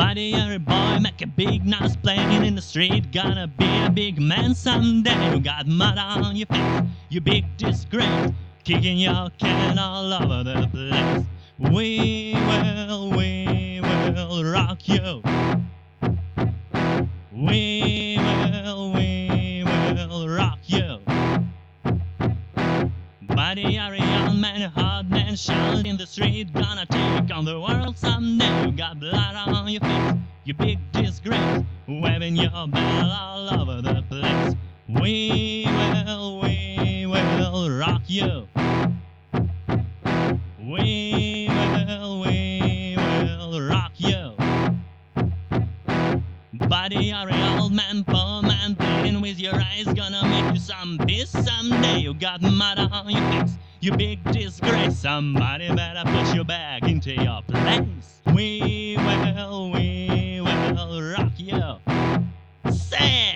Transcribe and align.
Buddy, 0.00 0.32
every 0.32 0.56
boy, 0.56 0.98
make 0.98 1.20
a 1.20 1.26
big 1.26 1.66
noise 1.66 1.94
playing 1.94 2.42
in 2.42 2.54
the 2.54 2.62
street. 2.62 3.12
Gonna 3.12 3.46
be 3.46 3.66
a 3.84 3.90
big 3.90 4.18
man 4.18 4.54
someday. 4.54 5.34
You 5.34 5.40
got 5.40 5.66
mud 5.66 5.98
on 5.98 6.36
your 6.36 6.46
face, 6.46 6.84
you 7.10 7.20
big 7.20 7.44
disgrace. 7.58 8.30
Kicking 8.64 8.96
your 8.96 9.28
can 9.36 9.78
all 9.78 10.10
over 10.10 10.42
the 10.42 10.66
place. 10.72 11.26
We 11.58 12.32
will, 12.34 13.10
we 13.10 13.82
will 13.82 14.42
rock 14.42 14.88
you. 14.88 15.20
Buddy, 23.40 23.62
you're 23.62 23.94
a 23.94 23.96
young 23.96 24.38
man, 24.38 24.70
hard 24.70 25.08
man, 25.10 25.34
shout 25.34 25.86
in 25.86 25.96
the 25.96 26.06
street, 26.06 26.52
gonna 26.52 26.84
take 26.84 27.34
on 27.34 27.46
the 27.46 27.58
world 27.58 27.96
someday. 27.96 28.66
You 28.66 28.72
got 28.72 29.00
blood 29.00 29.34
on 29.34 29.66
your 29.66 29.80
face, 29.80 30.14
you 30.44 30.52
big 30.52 30.78
disgrace, 30.92 31.64
waving 31.88 32.36
your 32.36 32.50
bell 32.50 33.10
all 33.10 33.60
over 33.60 33.80
the 33.80 34.02
place. 34.10 34.54
We 34.86 35.64
will, 35.66 36.40
we 36.42 37.06
will 37.06 37.70
rock 37.70 38.02
you. 38.08 38.46
We 40.60 41.39
Buddy, 46.70 47.06
you're 47.06 47.28
an 47.28 47.58
old 47.58 47.72
man, 47.72 48.04
poor 48.04 48.42
man, 48.42 48.76
playing 48.76 49.20
with 49.20 49.40
your 49.40 49.56
eyes, 49.56 49.86
gonna 49.86 50.22
make 50.22 50.54
you 50.54 50.60
some 50.60 50.98
peace 51.04 51.30
someday. 51.30 51.98
You 51.98 52.14
got 52.14 52.40
mud 52.42 52.78
on 52.78 53.10
your 53.10 53.20
face, 53.32 53.58
you 53.80 53.96
big 53.96 54.22
disgrace. 54.32 54.96
Somebody 54.96 55.66
better 55.74 56.08
put 56.08 56.32
you 56.32 56.44
back 56.44 56.84
into 56.84 57.10
your 57.10 57.42
place. 57.42 58.20
We 58.32 58.94
will, 58.98 59.72
we 59.72 60.40
will 60.40 61.02
rock 61.18 61.32
you. 61.38 61.60
Say, 62.70 63.34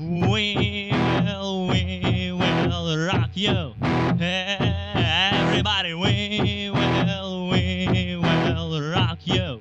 we 0.00 0.90
will, 0.90 1.68
we 1.68 2.32
will 2.32 3.06
rock 3.06 3.30
you. 3.34 3.74
Everybody, 4.20 5.94
we 5.94 6.68
will, 6.74 7.48
we 7.48 8.16
will 8.16 8.90
rock 8.90 9.18
you. 9.22 9.60